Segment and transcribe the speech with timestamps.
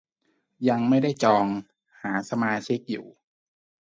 [0.69, 1.45] ยังไม่ได้จอง
[2.01, 3.07] หาสมาชิกอยู่